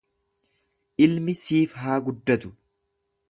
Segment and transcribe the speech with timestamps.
[1.07, 2.53] Ilmi siif haa guddatu.